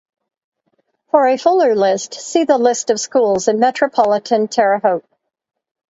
For 1.11 1.27
a 1.27 1.37
fuller 1.37 1.75
list, 1.75 2.15
see 2.15 2.43
the 2.43 2.57
List 2.57 2.89
of 2.89 2.99
schools 2.99 3.47
in 3.47 3.59
metropolitan 3.59 4.47
Terre 4.47 4.79
Haute. 4.79 5.05